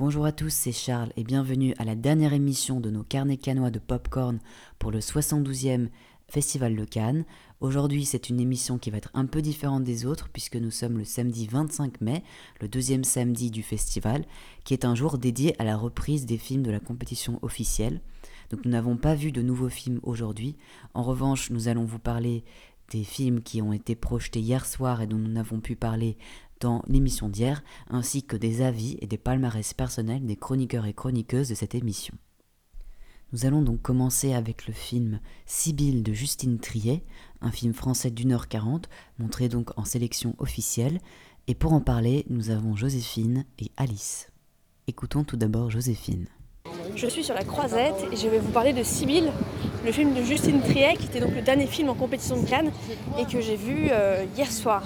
[0.00, 3.70] Bonjour à tous, c'est Charles et bienvenue à la dernière émission de nos carnets canois
[3.70, 4.38] de popcorn
[4.78, 5.90] pour le 72e
[6.26, 7.26] Festival de Cannes.
[7.60, 10.96] Aujourd'hui, c'est une émission qui va être un peu différente des autres puisque nous sommes
[10.96, 12.24] le samedi 25 mai,
[12.62, 14.24] le deuxième samedi du festival,
[14.64, 18.00] qui est un jour dédié à la reprise des films de la compétition officielle.
[18.48, 20.56] Donc nous n'avons pas vu de nouveaux films aujourd'hui.
[20.94, 22.42] En revanche, nous allons vous parler
[22.90, 26.16] des films qui ont été projetés hier soir et dont nous n'avons pu parler
[26.60, 31.48] dans l'émission d'hier, ainsi que des avis et des palmarès personnels des chroniqueurs et chroniqueuses
[31.48, 32.14] de cette émission.
[33.32, 37.04] Nous allons donc commencer avec le film Sibylle de Justine Triet,
[37.40, 40.98] un film français d'une heure quarante, montré donc en sélection officielle,
[41.46, 44.30] et pour en parler, nous avons Joséphine et Alice.
[44.88, 46.26] Écoutons tout d'abord Joséphine.
[46.96, 49.32] Je suis sur la croisette et je vais vous parler de Sibylle,
[49.84, 52.72] le film de Justine Triet, qui était donc le dernier film en compétition de Cannes
[53.18, 54.82] et que j'ai vu euh, hier soir.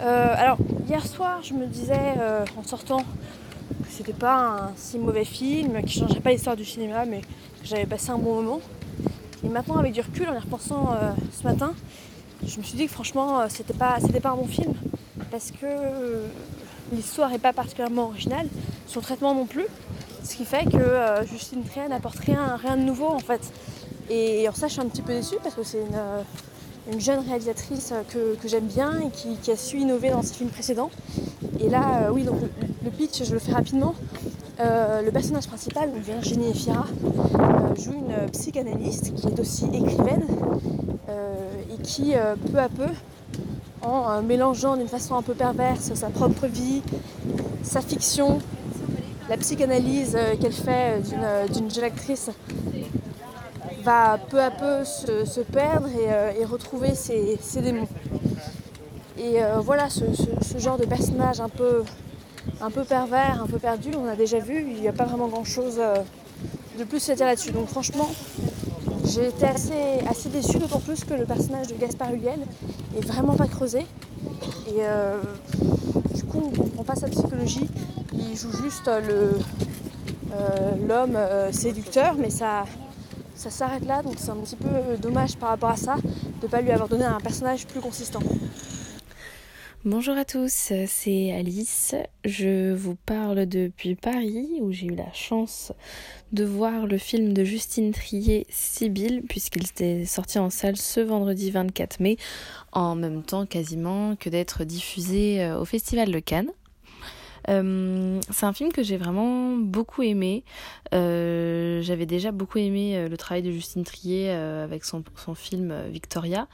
[0.00, 4.98] Euh, alors, hier soir, je me disais euh, en sortant que c'était pas un si
[4.98, 8.60] mauvais film, qui changerait pas l'histoire du cinéma, mais que j'avais passé un bon moment.
[9.44, 10.96] Et maintenant, avec du recul, en y repensant
[11.32, 11.72] ce matin,
[12.44, 14.74] je me suis dit que franchement, c'était pas, c'était pas un bon film
[15.30, 15.66] parce que
[16.92, 18.48] l'histoire n'est pas particulièrement originale,
[18.86, 19.66] son traitement non plus.
[20.22, 23.52] Ce qui fait que euh, Justine Trier n'apporte rien, rien de nouveau en fait.
[24.10, 25.98] Et en ça, je suis un petit peu déçue parce que c'est une,
[26.88, 30.50] euh, jeune réalisatrice euh, que, j'aime bien et qui, a su innover dans ses films
[30.50, 30.90] précédents.
[31.60, 32.36] Et là, oui, donc
[32.84, 33.94] le, pitch, je le fais rapidement.
[34.58, 36.86] le personnage principal, Virginie Efira,
[37.76, 40.26] joue une psychanalyste qui est aussi écrivaine
[41.70, 42.12] et qui,
[42.52, 42.88] peu à peu,
[43.82, 46.82] en mélangeant d'une façon un peu perverse sa propre vie,
[47.62, 48.40] sa fiction,
[49.28, 52.30] la psychanalyse euh, qu'elle fait euh, d'une jeune actrice
[53.86, 57.88] va peu à peu se, perdre et, euh, retrouver ses, démons.
[59.18, 61.84] Et voilà, ce, genre de personnage un peu,
[62.60, 65.28] un peu pervers, un peu perdu, on a déjà vu, il n'y a pas vraiment
[65.28, 65.80] grand chose
[66.78, 67.52] de plus à dire là-dessus.
[67.52, 68.08] Donc franchement,
[69.06, 72.40] j'ai été assez, assez déçue, d'autant plus que le personnage de Gaspard Huliel
[72.96, 73.86] est vraiment pas creusé.
[74.68, 74.82] Et
[76.14, 77.68] du coup, on ne comprend pas sa psychologie
[78.36, 79.32] il joue juste euh,
[80.86, 82.64] l'homme euh, séducteur, mais ça,
[83.36, 86.50] ça s'arrête là, donc c'est un petit peu dommage par rapport à ça de ne
[86.50, 88.20] pas lui avoir donné un personnage plus consistant.
[89.84, 91.94] Bonjour à tous, c'est Alice.
[92.24, 95.72] Je vous parle depuis Paris où j'ai eu la chance
[96.32, 101.52] de voir le film de Justine Trier, Sibylle, puisqu'il était sorti en salle ce vendredi
[101.52, 102.16] 24 mai,
[102.72, 106.50] en même temps quasiment que d'être diffusé euh, au Festival de Cannes.
[107.48, 110.44] Euh, c'est un film que j'ai vraiment beaucoup aimé.
[110.94, 115.02] Euh, j'avais déjà beaucoup aimé euh, le travail de Justine Trier avec son,
[115.34, 116.48] film Victoria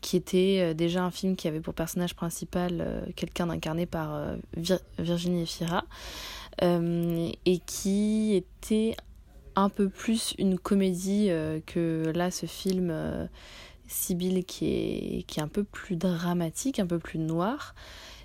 [0.00, 4.34] qui était déjà un film qui avait pour personnage principal quelqu'un incarné par
[4.98, 5.84] Virginie Efira
[6.62, 8.96] et qui était
[9.56, 11.28] un peu plus une comédie
[11.66, 17.74] que là ce film est, qui est un peu plus dramatique, un peu plus noir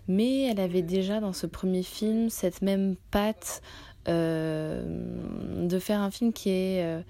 [0.07, 3.61] mais elle avait déjà dans ce premier film cette même patte
[4.07, 4.83] euh,
[5.67, 7.01] de faire un film qui est euh,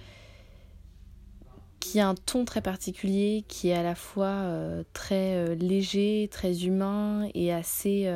[1.81, 6.65] qui a un ton très particulier, qui est à la fois euh, très léger, très
[6.65, 8.09] humain et assez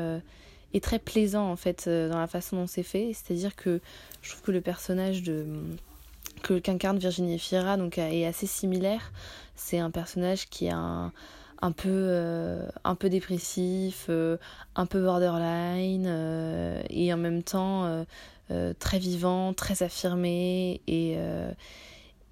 [0.73, 3.11] et très plaisant en fait dans la façon dont c'est fait.
[3.13, 3.81] C'est-à-dire que
[4.21, 5.45] je trouve que le personnage de
[6.41, 9.11] que qu'incarne Virginie Fira donc est assez similaire.
[9.55, 11.11] C'est un personnage qui a un
[11.61, 14.37] un peu, euh, un peu dépressif, euh,
[14.75, 18.05] un peu borderline, euh, et en même temps
[18.79, 21.15] très vivant, très affirmé et,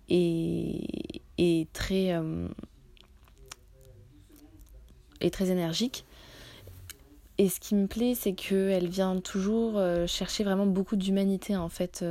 [0.09, 2.19] et, et, très,
[5.21, 6.05] et très énergique.
[7.37, 12.03] Et ce qui me plaît, c'est qu'elle vient toujours chercher vraiment beaucoup d'humanité en fait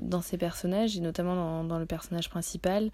[0.00, 2.90] dans ses personnages, et notamment dans, dans le personnage principal,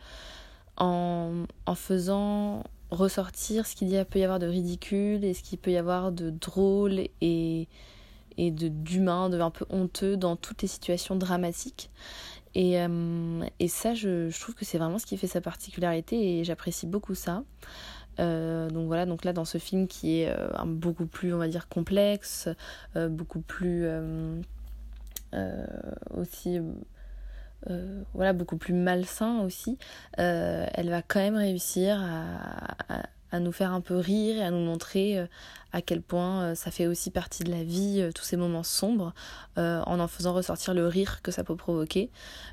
[0.79, 5.73] en, en faisant ressortir ce qu'il peut y avoir de ridicule et ce qu'il peut
[5.73, 7.69] y avoir de drôle et,
[8.37, 11.91] et de d'humain, de un peu honteux dans toutes les situations dramatiques.
[12.55, 16.39] Et, euh, et ça, je, je, trouve que c'est vraiment ce qui fait sa particularité
[16.39, 17.45] et j'apprécie beaucoup ça.
[18.19, 21.49] Euh, donc voilà, donc là dans ce film qui est euh, beaucoup plus, on va
[21.49, 22.49] dire, complexe,
[22.95, 23.87] beaucoup plus
[26.15, 26.61] aussi
[27.71, 29.79] euh, voilà, beaucoup plus malsain aussi,
[30.19, 34.51] euh, elle va quand même réussir à, à, nous faire un peu rire et à
[34.51, 35.27] nous montrer euh,
[35.73, 39.13] à quel point ça fait aussi partie de la vie, tous ces moments sombres,
[39.57, 42.11] en en faisant ressortir le rire que ça peut provoquer.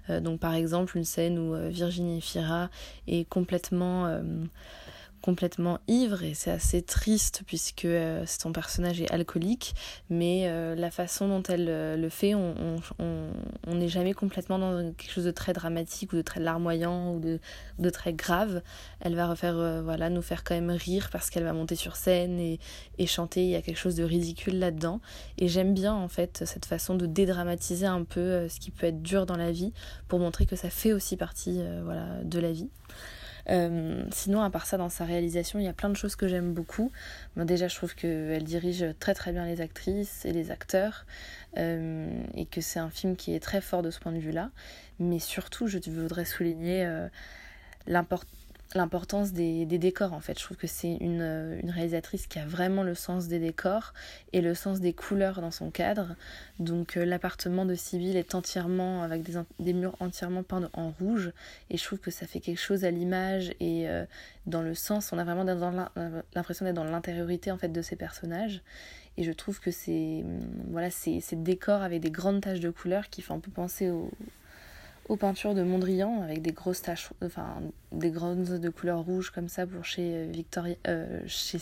[0.10, 2.70] donc par exemple une scène où Virginie Fira
[3.08, 4.20] est complètement
[5.24, 7.88] complètement ivre et c'est assez triste puisque
[8.28, 9.74] son personnage est alcoolique,
[10.10, 12.52] mais la façon dont elle le fait, on
[13.68, 17.40] n'est jamais complètement dans quelque chose de très dramatique ou de très larmoyant ou de,
[17.80, 18.62] de très grave.
[19.00, 22.38] Elle va refaire, voilà, nous faire quand même rire parce qu'elle va monter sur scène
[22.38, 22.60] et,
[22.98, 23.46] et chanter.
[23.46, 25.00] Il y a quelque chose de ridicule là-dedans.
[25.38, 29.02] Et j'aime bien en fait cette façon de dédramatiser un peu ce qui peut être
[29.02, 29.72] dur dans la vie
[30.10, 32.69] pour montrer que ça fait aussi partie voilà, de la vie.
[33.50, 36.28] Euh, sinon, à part ça, dans sa réalisation, il y a plein de choses que
[36.28, 36.92] j'aime beaucoup.
[37.36, 41.06] déjà, je trouve qu'elle dirige très très bien les actrices et les acteurs,
[41.57, 44.50] euh, et que c'est un film qui est très fort de ce point de vue-là.
[45.00, 47.07] Mais surtout, je voudrais souligner euh,
[47.88, 48.30] l'importance
[48.75, 50.38] l'importance des, décors en fait.
[50.40, 51.22] Je trouve que c'est une,
[51.62, 53.94] une, réalisatrice qui a vraiment le sens des décors
[54.31, 56.16] et le sens des couleurs dans son cadre.
[56.60, 59.24] Donc euh, l'appartement de Sibylle est entièrement avec
[59.60, 61.31] des, murs entièrement peints en rouge
[61.70, 64.06] et je trouve que ça fait quelque chose à l'image et euh,
[64.46, 65.44] dans le sens, on a vraiment
[66.36, 68.62] l'impression d'être dans l'intériorité en fait de ces personnages.
[69.16, 70.24] Et je trouve que c'est
[70.69, 74.10] voilà, ces décors avec des grandes taches de couleurs qui font un peu penser au,
[75.10, 77.62] aux peintures de Mondrian avec des grosses taches, enfin
[77.92, 81.60] des grandes zones de couleur rouge comme ça pour chez Victoria, euh, chez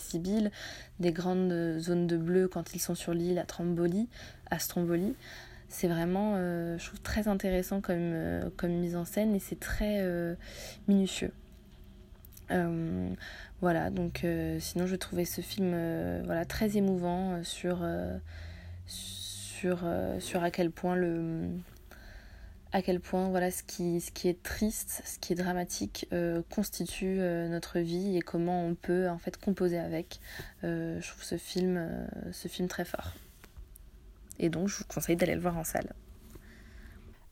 [1.00, 4.08] des grandes zones de bleu quand ils sont sur l'île à Tramboli,
[4.50, 5.14] à Stromboli.
[5.68, 9.58] C'est vraiment, euh, je trouve très intéressant comme, euh, comme mise en scène et c'est
[9.58, 10.06] très
[10.86, 11.32] minutieux.
[13.60, 14.26] voilà, donc
[14.60, 15.70] sinon je trouvais ce film
[16.24, 17.84] voilà, très émouvant sur,
[18.86, 19.84] sur,
[20.20, 21.48] sur à quel point le,
[22.72, 26.42] à quel point voilà ce qui, ce qui est triste, ce qui est dramatique euh,
[26.50, 30.20] constitue euh, notre vie et comment on peut en fait composer avec.
[30.64, 31.86] Euh, je trouve ce film,
[32.32, 33.12] ce film très fort.
[34.38, 35.92] Et donc je vous conseille d'aller le voir en salle.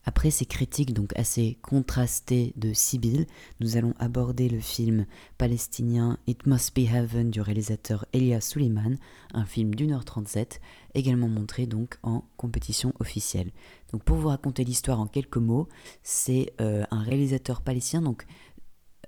[0.05, 3.27] Après ces critiques donc assez contrastées de Sibyl,
[3.61, 5.05] nous allons aborder le film
[5.37, 8.97] palestinien It Must Be Heaven du réalisateur Elias Suleiman,
[9.35, 10.61] un film d'une heure 37,
[10.95, 13.51] également montré donc en compétition officielle.
[13.93, 15.69] Donc pour vous raconter l'histoire en quelques mots,
[16.03, 18.27] c'est euh, un réalisateur palestinien, donc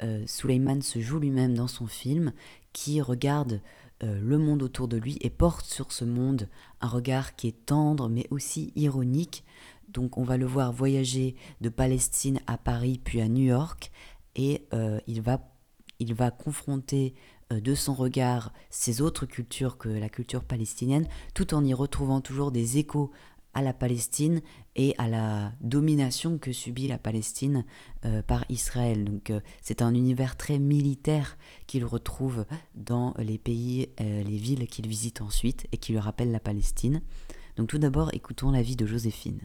[0.02, 2.32] euh, Suleiman se joue lui-même dans son film,
[2.74, 3.60] qui regarde
[4.02, 6.48] euh, le monde autour de lui et porte sur ce monde
[6.80, 9.44] un regard qui est tendre mais aussi ironique
[9.92, 13.90] donc on va le voir voyager de Palestine à Paris puis à New York
[14.34, 15.52] et euh, il, va,
[15.98, 17.14] il va confronter
[17.52, 22.20] euh, de son regard ces autres cultures que la culture palestinienne tout en y retrouvant
[22.20, 23.10] toujours des échos
[23.54, 24.40] à la Palestine
[24.76, 27.66] et à la domination que subit la Palestine
[28.06, 29.04] euh, par Israël.
[29.04, 29.30] Donc
[29.60, 31.36] c'est un univers très militaire
[31.66, 36.40] qu'il retrouve dans les pays, les villes qu'il visite ensuite et qui lui rappelle la
[36.40, 37.02] Palestine.
[37.56, 39.42] Donc tout d'abord écoutons la vie de Joséphine.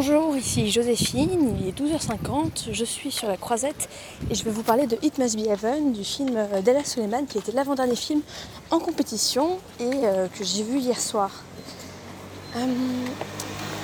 [0.00, 3.88] Bonjour, ici Joséphine, il est 12h50, je suis sur la croisette
[4.30, 7.36] et je vais vous parler de It Must Be Heaven du film d'Ella Suleiman qui
[7.36, 8.20] était l'avant-dernier film
[8.70, 11.42] en compétition et euh, que j'ai vu hier soir.
[12.54, 12.60] Euh,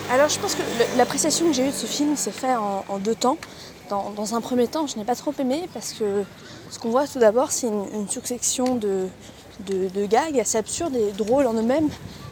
[0.08, 0.62] alors je pense que
[0.96, 2.58] l'appréciation que j'ai eue de ce film s'est faite
[2.88, 3.36] en, deux temps.
[3.90, 6.22] Dans, un premier temps, je n'ai pas trop aimé parce que
[6.70, 9.08] ce qu'on voit tout d'abord, c'est une, succession de,
[9.66, 11.88] de, gags assez absurdes et drôles en eux-mêmes,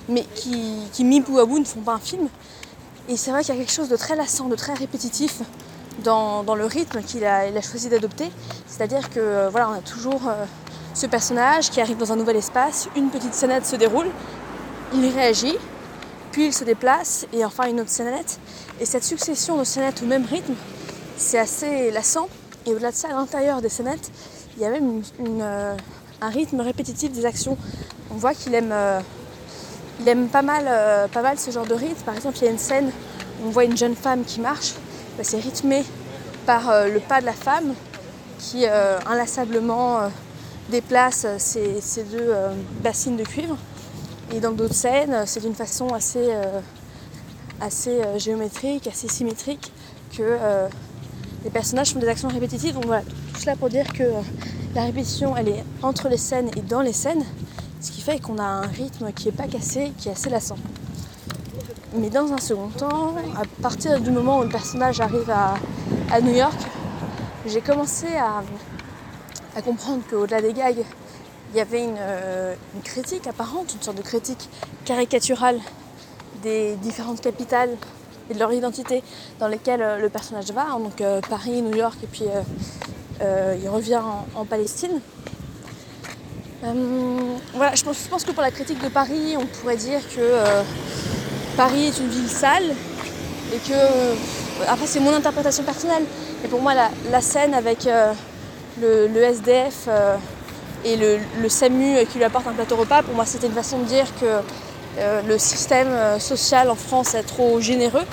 [0.09, 2.29] mais qui, qui mis bout à bout ne font pas un film.
[3.09, 5.41] Et c'est vrai qu'il y a quelque chose de très lassant, de très répétitif
[6.05, 8.31] dans, le rythme qu'il a, choisi d'adopter.
[8.67, 10.45] C'est-à-dire que euh, voilà, on a toujours euh,
[10.95, 14.07] ce personnage qui arrive dans un nouvel espace, une petite scénette se déroule,
[14.95, 15.57] il réagit,
[16.31, 18.39] puis il se déplace, et enfin une autre scénette.
[18.81, 20.55] Et cette succession de scénettes au même rythme,
[21.17, 22.29] c'est assez lassant.
[22.67, 24.11] Et au-delà de ça, à l'intérieur des scénettes,
[24.57, 25.77] il y a même euh,
[26.21, 27.57] un rythme répétitif des actions.
[28.11, 28.73] On voit qu'il aime
[30.03, 32.03] il aime pas mal, euh, pas mal ce genre de rythme.
[32.05, 32.91] Par exemple, il y a une scène
[33.41, 34.75] où on voit une jeune femme qui marche.
[35.17, 35.85] Bah, c'est rythmé
[36.45, 37.75] par euh, le pas de la femme
[38.39, 40.01] qui euh, inlassablement
[40.69, 41.81] déplace ces,
[42.11, 42.35] deux
[42.83, 43.57] bassines de cuivre.
[44.35, 46.33] Et dans d'autres scènes, c'est d'une façon assez,
[47.61, 49.73] assez géométrique, assez symétrique
[50.17, 50.39] que
[51.45, 52.75] les personnages font des actions répétitives.
[52.75, 54.05] Donc voilà, tout cela pour dire que
[54.75, 57.25] la répétition, elle est entre les scènes et dans les scènes.
[57.83, 60.57] Ce qui fait qu'on a un rythme qui n'est pas cassé, qui est assez lassant.
[61.95, 66.33] Mais dans un second temps, à partir du moment où le personnage arrive à, New
[66.33, 66.57] York,
[67.45, 68.45] j'ai commencé à,
[69.63, 70.85] comprendre qu'au-delà des gags,
[71.53, 74.49] il y avait euh, une, critique apparente, une sorte de critique
[74.85, 75.59] caricaturale
[76.45, 77.77] des différentes capitales
[78.31, 79.03] et de leur identité
[79.41, 82.27] dans lesquelles euh, le personnage va, donc euh, Paris, New York et puis
[83.21, 84.01] il revient
[84.35, 85.01] en Palestine.
[86.65, 90.63] Euh, voilà, je pense, que pour la critique de Paris, on pourrait dire que euh,
[91.57, 92.71] Paris est une ville sale
[93.53, 93.73] et que.
[93.73, 94.15] Euh,
[94.69, 96.05] après, c'est mon interprétation personnelle,
[96.41, 96.73] mais pour moi,
[97.11, 97.89] la, scène avec
[98.81, 99.89] le, SDF
[100.85, 103.85] et le, SAMU qui lui apporte un plateau repas, pour moi c'était une façon de
[103.85, 104.39] dire que
[105.27, 105.89] le système
[106.21, 108.05] social en France est trop généreux,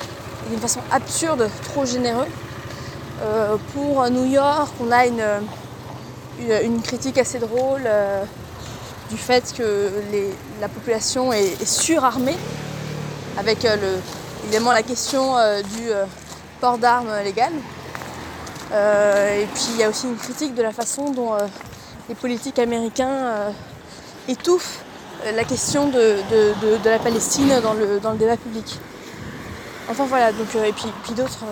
[0.50, 2.28] d'une façon absurde, trop généreux.
[3.76, 5.22] pour New York, on a une,
[6.64, 7.82] une, critique assez drôle
[9.10, 9.92] du fait que
[10.62, 12.38] la population est, surarmée,
[13.38, 13.66] avec
[14.44, 15.36] évidemment la question
[15.76, 15.90] du
[16.62, 17.52] port d'armes légal.
[18.72, 21.36] et puis il y a aussi une critique de la façon dont
[22.10, 23.52] les politiques américains euh,
[24.28, 24.84] étouffent
[25.26, 26.18] euh, la question de,
[26.84, 28.80] la Palestine dans le, dans le, débat public.
[29.90, 31.46] Enfin voilà, donc, euh, et puis, puis d'autres,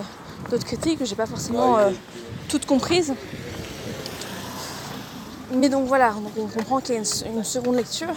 [0.50, 1.78] d'autres critiques que j'ai pas forcément
[2.48, 3.14] toutes comprises.
[5.52, 8.14] Mais donc voilà, on comprend qu'il y a une, seconde lecture.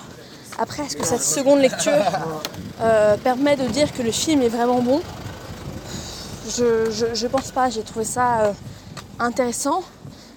[0.60, 1.94] Après, est-ce que cette seconde lecture
[3.24, 5.02] permet de dire que le film est vraiment bon?
[6.48, 8.54] Je, je, pense pas, j'ai trouvé ça
[9.20, 9.84] intéressant.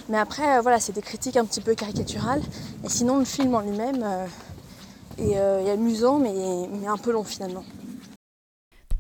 [0.08, 2.42] Mais après, euh, voilà, c'est des critiques un petit peu caricaturales.
[2.84, 4.26] Et sinon, le film en lui-même euh,
[5.20, 6.34] euh, est, amusant, mais,
[6.70, 7.64] mais, un peu long finalement.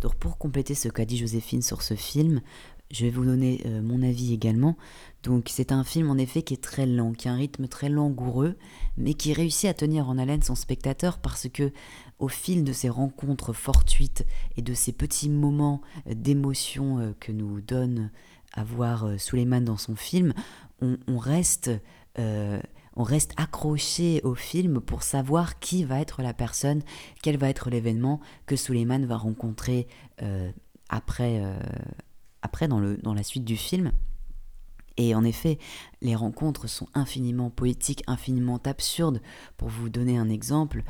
[0.00, 2.40] Donc, pour compléter ce qu'a dit Joséphine sur ce film,
[2.94, 4.76] je vais vous donner mon avis également.
[5.22, 7.88] Donc, c'est un film en effet qui est très lent, qui a un rythme très
[7.88, 8.56] langoureux,
[8.96, 11.72] mais qui réussit à tenir en haleine son spectateur parce que,
[12.18, 14.24] au fil de ces rencontres fortuites
[14.56, 18.10] et de ces petits moments d'émotion que nous donne
[18.52, 20.32] à voir Suleiman dans son film,
[21.06, 21.70] on, reste,
[22.18, 22.60] euh,
[22.96, 26.82] on reste accroché au film pour savoir qui va être la personne,
[27.22, 29.86] quel va être l'événement que Suleiman va rencontrer
[30.22, 30.50] euh,
[30.88, 31.58] après, euh,
[32.44, 33.92] après dans, le, dans la suite du film.
[34.96, 35.58] Et en effet,
[36.02, 39.20] les rencontres sont infiniment poétiques, infiniment absurdes.
[39.56, 40.84] Pour vous donner un exemple,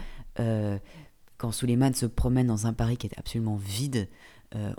[1.38, 4.10] quand Suleiman se promène dans un Paris qui est absolument vide,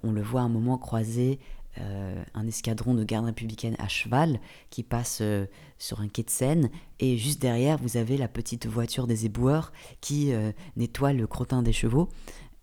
[0.04, 1.40] on le voit un moment croiser
[1.82, 4.40] euh, un escadron de gardes républicaines à cheval
[4.70, 5.46] qui passe euh,
[5.78, 9.74] sur un quai de Seine et juste derrière vous avez la petite voiture des éboueurs
[10.00, 12.08] qui euh, nettoie le crottin des chevaux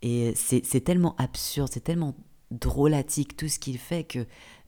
[0.00, 2.14] et c'est tellement absurde, c'est tellement
[2.52, 4.26] drôlatique tout ce qu'il fait que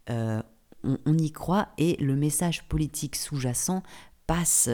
[0.08, 3.82] on, y croit et le message politique sous-jacent
[4.26, 4.68] passe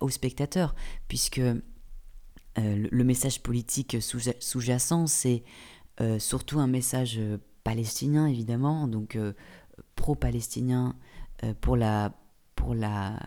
[0.00, 0.74] au spectateur
[1.08, 1.42] puisque
[2.56, 5.42] le, message politique sous-jacent c'est
[6.18, 7.20] surtout un message
[7.64, 9.32] palestinien évidemment, donc euh,
[9.96, 10.96] pro-palestinien
[11.44, 12.12] euh, pour la
[12.54, 13.18] pour la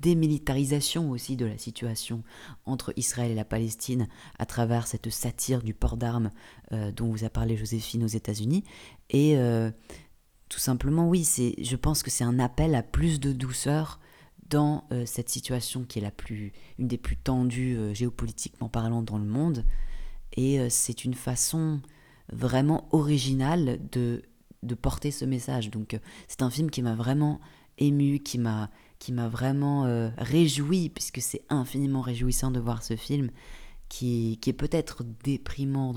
[0.00, 2.22] démilitarisation aussi de la situation
[2.66, 6.30] entre Israël et la Palestine à travers cette satire du port d'armes
[6.72, 8.64] euh, dont vous a parlé Joséphine aux États-Unis.
[9.10, 9.36] Et
[10.48, 14.00] tout simplement, oui, c'est, je pense que c'est un appel à plus de douceur
[14.48, 19.24] dans cette situation qui est la plus, une des plus tendues géopolitiquement parlant dans le
[19.24, 19.64] monde.
[20.36, 21.80] Et c'est une façon
[22.32, 24.22] vraiment original de,
[24.62, 25.70] de porter ce message.
[25.70, 27.40] Donc euh, c'est un film qui m'a vraiment
[27.78, 32.96] ému, qui m'a qui m'a vraiment euh, réjoui, puisque c'est infiniment réjouissant de voir ce
[32.96, 33.30] film,
[33.88, 35.92] qui, est peut-être déprimant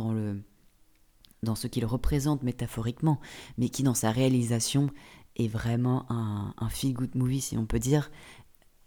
[1.44, 3.20] dans, ce qu'il représente métaphoriquement,
[3.58, 4.90] mais qui dans sa réalisation
[5.36, 8.12] est vraiment un, un feel-good movie, si on peut dire,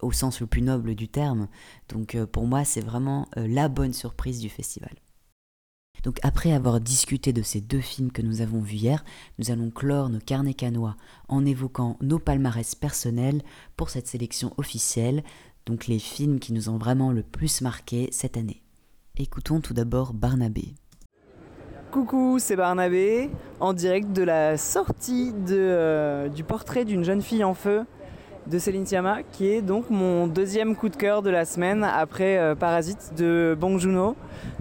[0.00, 1.48] au sens le plus noble du terme.
[1.88, 4.94] Donc euh, pour moi, c'est vraiment la bonne surprise du festival.
[6.04, 9.04] Donc après avoir discuté de ces deux films que nous avons vus hier,
[9.38, 10.96] nous allons clore nos carnets canois
[11.28, 13.40] en évoquant nos palmarès personnels
[13.76, 15.24] pour cette sélection officielle,
[15.64, 18.62] donc les films qui nous ont vraiment le plus marqué cette année.
[19.16, 20.74] Écoutons tout d'abord Barnabé.
[21.90, 23.30] Coucou, c'est Barnabé,
[23.60, 27.86] en direct de la sortie euh, du portrait d'une jeune fille en feu
[28.46, 32.36] de Céline Sciamma, qui est donc mon deuxième coup de cœur de la semaine après
[32.36, 34.16] euh, Parasite de Bong Joon-ho.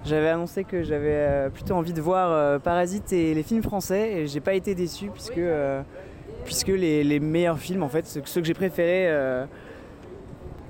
[0.05, 4.13] J'avais annoncé que j'avais euh, plutôt envie de voir euh, Parasite et les films français
[4.13, 5.41] et j'ai pas été déçu puisque,
[6.45, 9.11] puisque les, meilleurs films, en fait, ceux, que j'ai préférés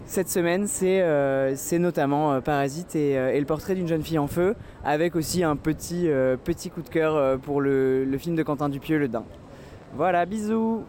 [0.05, 5.43] cette semaine, c'est notamment Parasite et, Le portrait d'une jeune fille en feu, avec aussi
[5.43, 6.09] un petit,
[6.43, 9.23] petit coup de cœur pour le, le film de Quentin Dupieux, Le Dain.
[9.95, 10.83] Voilà, bisous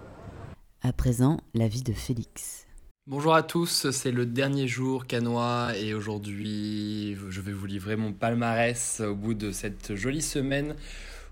[0.85, 2.67] à présent, la vie de Félix.
[3.07, 8.13] Bonjour à tous, c'est le dernier jour canois et aujourd'hui je vais vous livrer mon
[8.13, 10.77] palmarès au bout de cette jolie semaine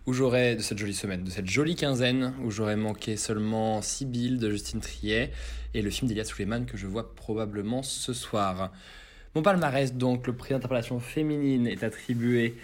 [0.07, 4.39] où j'aurais de cette jolie semaine, de cette jolie quinzaine où j'aurais manqué seulement Sibyl
[4.39, 5.33] de Justine Triet
[5.75, 8.73] et le film d'Elias Suleiman que je vois probablement ce soir.
[9.35, 12.57] Mon palmarès donc, le prix d'interpellation féminine est attribué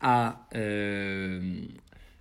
[0.00, 1.40] à euh,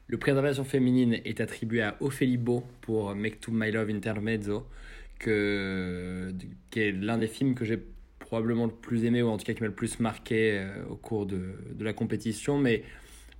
[0.07, 4.67] le prix d'interprétation féminine est attribué à Ophélie Beau pour Make to My Love Intermezzo,
[5.17, 6.31] que,
[6.69, 7.79] qui est l'un des films que j'ai
[8.19, 10.95] probablement le plus aimé, ou en tout cas qui m'a le plus marqué euh, au
[10.95, 12.57] cours de, de, la compétition.
[12.57, 12.83] Mais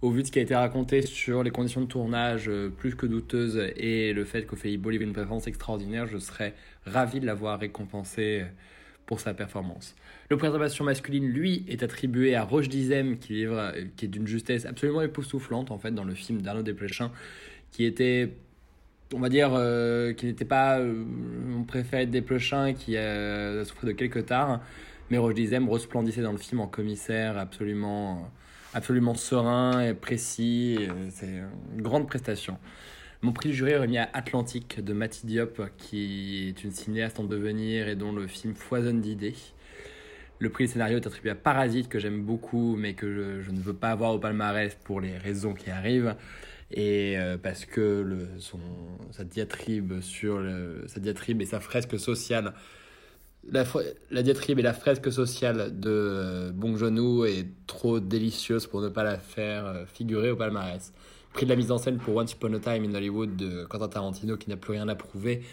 [0.02, 2.96] au vu de ce qui a été raconté sur les conditions de tournage euh, plus
[2.96, 6.54] que douteuses et le fait qu'Ophélie Beau livre une préférence extraordinaire, je serais
[6.86, 8.44] ravi de l'avoir récompensé
[9.06, 9.96] pour sa performance.
[10.30, 13.46] Le préservation masculine, lui, est attribué à Roche Dizem, qui,
[13.96, 17.12] qui est d'une justesse absolument époustouflante, en fait, dans le film d'Arnaud Desplechin,
[17.72, 18.34] qui était,
[19.14, 21.04] on va dire, euh, qui n'était pas euh,
[21.46, 24.62] mon préféré de Desplechin, qui a souffert de quelques tares,
[25.12, 28.32] mais Roche Dizem resplendissait dans le film en commissaire absolument,
[28.74, 30.80] absolument serein et précis.
[31.12, 31.44] C'est
[31.76, 32.58] une grande prestation.
[33.22, 37.20] Mon prix du jury est remis à Atlantique de Mati Diop, qui est une cinéaste
[37.20, 39.36] en devenir et dont le film foisonne d'idées.
[40.40, 43.60] Le prix du scénario est attribué à Parasite, que j'aime beaucoup, mais que je, ne
[43.60, 46.16] veux pas avoir au palmarès pour les raisons qui arrivent.
[46.72, 48.60] Et euh, parce que le, son,
[49.12, 50.44] sa, diatribe sur
[50.88, 52.54] sa diatribe et sa fresque sociale,
[53.52, 56.78] la, diatribe et la fresque sociale de euh, Bong
[57.28, 60.94] est trop délicieuse pour ne pas la faire euh, figurer au palmarès
[61.36, 63.90] prix de la mise en scène pour Once Upon a Time in Hollywood de Quentin
[63.90, 65.44] Tarantino qui n'a plus rien à prouver.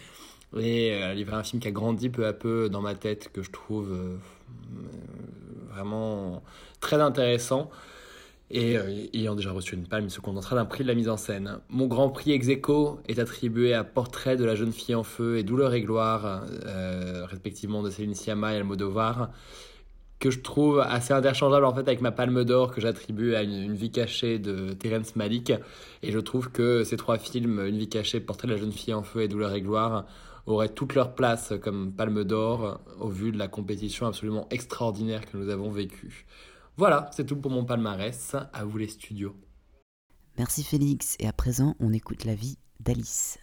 [0.57, 3.43] Et euh, livré un film qui a grandi peu à peu dans ma tête que
[3.43, 4.15] je trouve euh,
[5.73, 6.41] vraiment
[6.79, 7.69] très intéressant.
[8.49, 11.09] Et euh, ayant déjà reçu une palme, il se contentera d'un prix de la mise
[11.09, 11.59] en scène.
[11.69, 15.43] Mon grand prix ex est attribué à Portrait de la jeune fille en feu et
[15.43, 16.43] Douleur et gloire,
[17.29, 19.31] respectivement de Céline Sciamma et Almodovar
[20.23, 23.73] que je trouve assez interchangeable en fait avec ma palme d'or que j'attribue à une,
[23.73, 25.51] vie cachée de Terence Malik.
[26.01, 28.93] Et je trouve que ces trois films, Une vie cachée, Portrait de la jeune fille
[28.93, 30.05] en feu et Douleur et gloire,
[30.45, 35.35] auraient toute leur place comme palme d'or au vu de la compétition absolument extraordinaire que
[35.35, 36.25] nous avons vécue.
[36.77, 38.37] Voilà, c'est tout pour mon palmarès.
[38.53, 39.35] À vous les studios.
[40.37, 41.17] Merci Félix.
[41.19, 43.42] Et à présent, on écoute la vie d'Alice.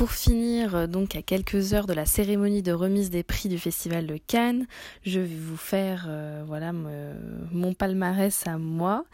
[0.00, 3.58] Pour finir, euh, donc à quelques heures de la cérémonie de remise des prix du
[3.58, 4.66] Festival de Cannes,
[5.02, 9.04] je vais vous faire euh, voilà mon palmarès à moi.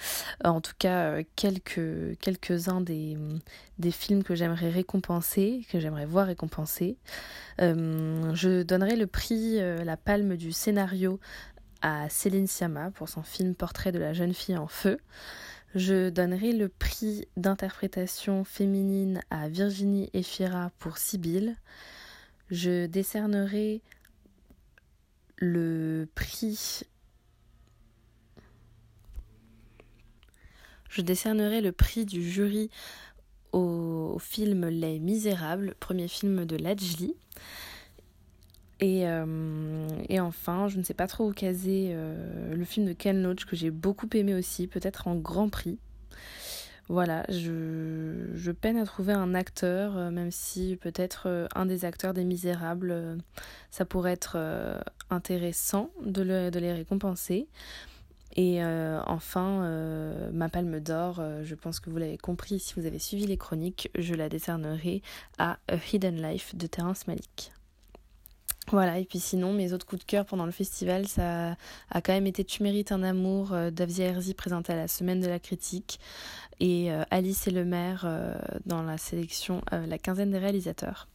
[0.44, 3.16] Euh, en tout cas, quelques quelques-uns des,
[3.90, 6.98] films que j'aimerais récompenser, que j'aimerais voir récompenser.
[7.58, 11.18] je donnerai le prix La Palme du scénario
[11.82, 14.98] à Céline Sciamma pour son film Portrait de la jeune fille en feu.
[15.74, 21.56] Je donnerai le prix d'interprétation féminine à Virginie Efira pour Sibylle.
[22.50, 23.82] Je décernerai
[25.38, 26.84] le prix
[30.96, 32.70] Je décernerai le prix du jury
[33.52, 37.14] au, film Les Misérables, premier film de Lajli.
[38.80, 42.92] Et, euh, et, enfin, je ne sais pas trop où caser euh, le film de
[42.92, 45.78] Ken Loach que j'ai beaucoup aimé aussi, peut-être en Grand Prix.
[46.88, 52.24] Voilà, je, peine à trouver un acteur, euh, même si peut-être un des acteurs des
[52.24, 53.18] Misérables,
[53.70, 54.36] ça pourrait être
[55.10, 57.48] intéressant de, de les récompenser.
[58.36, 63.26] Et enfin, ma palme d'or, je pense que vous l'avez compris si vous avez suivi
[63.26, 65.00] les chroniques, je la décernerai
[65.38, 67.55] à A Hidden Life de Terence Malick.
[68.72, 71.56] Voilà, et puis sinon, mes autres coups de cœur pendant le festival, ça
[71.90, 75.20] a quand même été Tu mérites un amour euh, d'Avia Herzi présenté à la Semaine
[75.20, 76.00] de la critique
[76.58, 81.08] et euh, Alice et le maire euh, dans la sélection La quinzaine des réalisateurs.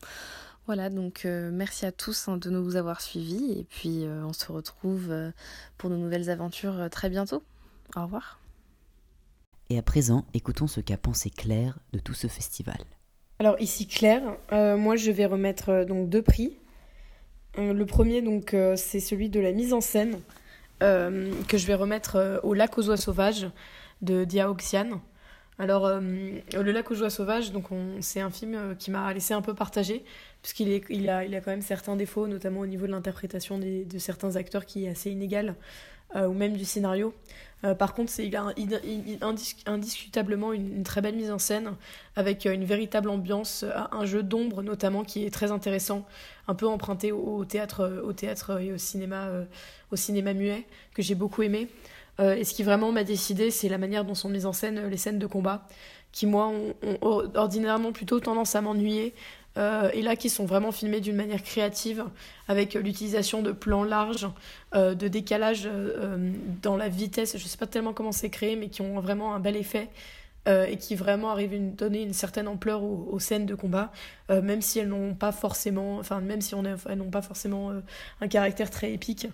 [0.67, 5.11] Voilà, donc merci à tous hein, de nous avoir suivis et puis on se retrouve
[5.77, 7.43] pour de nouvelles aventures très bientôt.
[7.95, 8.39] Au revoir.
[9.69, 12.77] Et à présent, écoutons ce qu'a pensé Claire de tout ce festival.
[13.39, 16.53] Alors ici Claire, moi je vais remettre donc deux prix.
[17.57, 20.19] Euh, le premier, donc, euh, c'est celui de la mise en scène
[20.83, 23.47] euh, que je vais remettre au lac aux oies sauvages
[24.01, 25.01] de Diaoxian.
[25.59, 27.67] Alors, Le lac aux oies sauvages, donc
[27.99, 30.03] c'est un film qui m'a laissé un peu partagé,
[30.41, 33.97] puisqu'il il a, il a quand même certains défauts, notamment au niveau de l'interprétation de
[33.99, 35.53] certains acteurs qui est assez inégal,
[36.15, 37.13] ou même du scénario.
[37.63, 41.75] Euh, par contre, a indiscutablement une, très belle mise en scène,
[42.15, 46.05] avec euh, une véritable ambiance, euh, un jeu d'ombre notamment qui est très intéressant,
[46.47, 49.29] un peu emprunté au, théâtre, au théâtre et au cinéma,
[49.91, 51.69] au cinéma muet, que j'ai beaucoup aimé.
[52.19, 54.97] et ce qui vraiment m'a décidé, c'est la manière dont sont mises en scène les
[54.97, 55.67] scènes de combat,
[56.11, 56.73] qui moi ont
[57.35, 59.13] ordinairement plutôt tendance à m'ennuyer,
[59.57, 62.05] euh, et là qui sont vraiment filmés d'une manière créative
[62.47, 64.29] avec l'utilisation de plans larges,
[64.75, 68.55] euh, de décalage euh, dans la vitesse, je ne sais pas tellement comment c'est créé,
[68.55, 69.89] mais qui ont vraiment un bel effet.
[70.47, 73.91] et qui vraiment arrivent à donner une certaine ampleur aux, scènes de combat,
[74.27, 77.71] même si elles n'ont pas forcément, enfin même si elles n'ont pas forcément
[78.21, 79.27] un caractère très épique,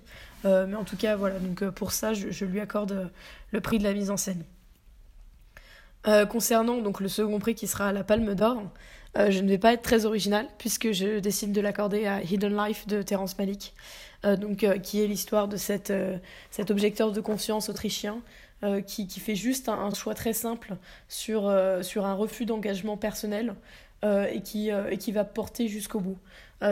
[0.43, 1.39] mais en tout cas voilà.
[1.39, 3.09] Donc pour ça, je, lui accorde
[3.51, 4.43] le prix de la mise en scène.
[6.29, 8.63] Concernant donc le second prix qui sera la Palme d'Or,
[9.17, 12.55] euh, je ne vais pas être très original puisque je décide de l'accorder à Hidden
[12.55, 13.73] Life de Terence Malick,
[14.25, 15.91] euh, donc, euh, qui est l'histoire de cet
[16.69, 18.21] objecteur de conscience autrichien
[18.87, 23.53] qui, qui, fait juste un, choix très simple sur, sur un refus d'engagement personnel
[24.03, 26.17] et, qui, et qui va porter jusqu'au bout.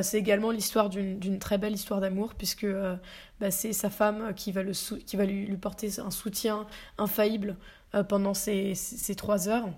[0.02, 2.66] c'est également l'histoire d'une très belle histoire d'amour, puisque
[3.40, 6.66] bah, c'est sa femme qui va, le qui va lui, porter un soutien
[6.98, 7.56] infaillible
[8.04, 9.70] pendant ces, ces, trois heures.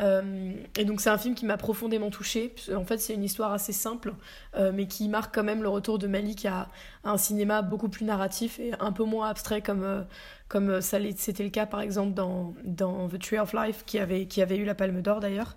[0.00, 2.54] Euh, et donc c'est un film qui m'a profondément touchée.
[2.74, 4.14] En fait c'est une histoire assez simple,
[4.56, 6.68] euh, mais qui marque quand même le retour de Malik à,
[7.04, 10.02] un cinéma beaucoup plus narratif et un peu moins abstrait comme, euh,
[10.48, 14.26] comme ça c'était le cas par exemple dans, dans The Tree of Life qui avait,
[14.26, 15.56] qui avait eu la Palme d'Or d'ailleurs.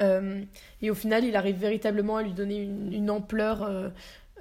[0.00, 3.70] et au final il arrive véritablement à lui donner une ampleur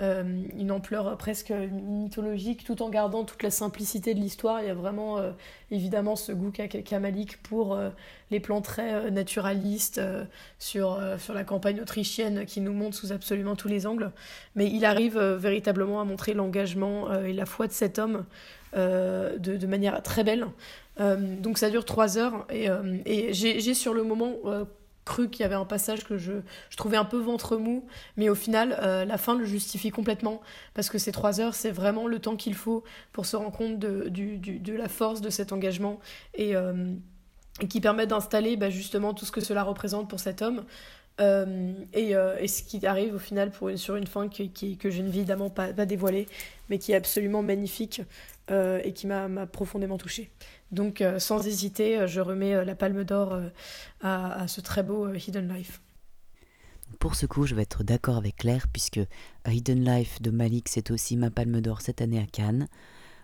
[0.02, 0.24] euh,
[0.58, 4.60] une ampleur presque mythologique tout en gardant toute la simplicité de l'histoire.
[4.62, 5.32] Il y a vraiment euh,
[5.70, 7.92] évidemment ce goût qu'a Malik pour euh,
[8.32, 10.02] les plans très naturalistes
[10.58, 14.12] sur, sur la campagne autrichienne qui nous montre sous absolument tous les angles.
[14.56, 18.26] Mais il arrive véritablement à montrer l'engagement et la foi de cet homme
[18.76, 20.48] de, de, manière très belle.
[20.98, 22.70] donc ça dure trois heures et,
[23.06, 24.38] et j'ai sur le moment
[25.06, 26.34] cru qu'il y avait un passage que je,
[26.70, 27.86] je, trouvais un peu ventre mou,
[28.18, 30.42] mais au final, euh, la fin le justifie complètement,
[30.74, 33.80] parce que ces trois heures, c'est vraiment le temps qu'il faut pour se rendre compte
[33.80, 36.00] de, du, du, de la force de cet engagement
[36.36, 36.94] et, euh,
[37.70, 40.64] qui permet d'installer bah, justement tout ce que cela représente pour cet homme.
[41.22, 44.90] Euh, et, et, ce qui arrive au final pour sur une fin qui, qui, que
[44.90, 46.28] je n'ai évidemment pas, pas dévoilée,
[46.70, 48.02] mais qui est absolument magnifique
[48.50, 50.32] et qui m'a profondément touchée.
[50.74, 53.40] Donc euh, sans hésiter, euh, je remets euh, la palme d'or
[54.02, 55.82] à, ce très beau Hidden Life.
[57.00, 59.00] Pour ce coup, je vais être d'accord avec Claire, puisque
[59.48, 62.68] Hidden Life de Malik, c'est aussi ma palme d'or cette année à Cannes.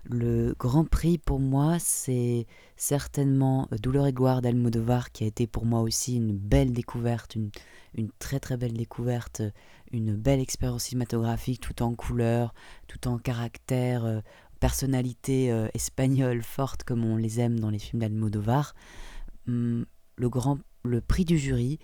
[0.05, 5.65] Le grand prix pour moi, c'est certainement Douleur et gloire d'Almodovar, qui a été pour
[5.65, 7.51] moi aussi une belle découverte, une,
[8.17, 9.41] très très belle découverte,
[9.91, 12.53] une belle expérience cinématographique, tout en couleur,
[12.88, 14.21] tout en caractère,
[14.60, 18.76] personnalité euh, espagnole forte comme on les aime dans les films d'Almodovar,
[19.48, 20.30] hum, le,
[20.84, 21.80] le prix du jury,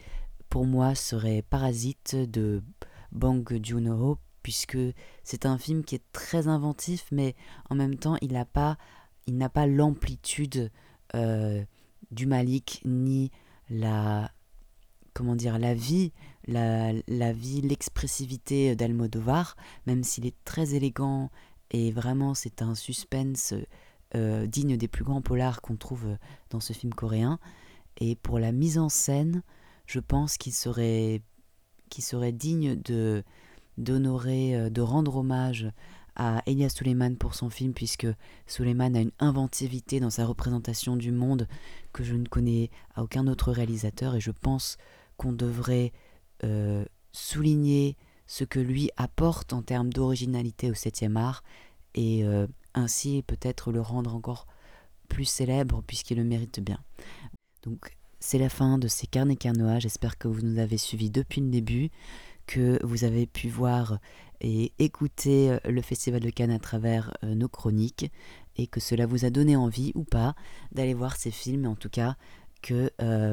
[0.49, 2.61] pour moi, serait Parasite de
[3.11, 4.77] Bong Joon-ho, puisque
[5.23, 7.35] c'est un film qui est très inventif, mais
[7.69, 8.77] en même temps, il n'a pas,
[9.25, 10.71] il n'a pas l'amplitude
[11.15, 11.63] euh,
[12.11, 13.31] du Malik, ni
[13.69, 14.31] la,
[15.13, 16.13] comment dire, la vie,
[16.45, 19.55] la, la vie, l'expressivité d'Almodovar,
[19.87, 21.31] même s'il est très élégant
[21.71, 23.53] et vraiment, c'est un suspense
[24.15, 26.17] euh, digne des plus grands polars qu'on trouve euh,
[26.49, 27.39] dans ce film coréen.
[27.97, 29.41] Et pour la mise en scène,
[29.87, 31.21] je pense qu'il serait,
[31.97, 33.23] serait digne de
[33.77, 35.69] d'honorer, euh, de rendre hommage
[36.15, 38.07] à Elias Suleiman pour son film, puisque
[38.47, 41.45] Suleiman a une inventivité dans sa représentation du monde
[41.91, 44.77] que je ne connais à aucun autre réalisateur, et je pense
[45.17, 45.91] qu'on devrait
[47.11, 47.97] souligner
[48.27, 51.43] ce que lui apporte en termes d'originalité au 7e art
[51.93, 54.47] et euh, ainsi peut-être le rendre encore
[55.07, 56.79] plus célèbre puisqu'il le mérite bien.
[57.63, 61.41] Donc c'est la fin de ces carnets carnois, j'espère que vous nous avez suivis depuis
[61.41, 61.91] le début,
[62.47, 63.99] que vous avez pu voir
[64.41, 68.11] et écouter euh, le Festival de Cannes à travers euh, nos chroniques
[68.57, 70.35] et que cela vous a donné envie ou pas
[70.71, 72.15] d'aller voir ces films, en tout cas
[72.61, 72.89] que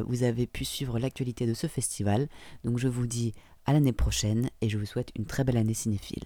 [0.06, 2.28] vous avez pu suivre l'actualité de ce festival.
[2.64, 3.32] Donc je vous dis
[3.66, 6.24] à l'année prochaine et je vous souhaite une très belle année cinéphile.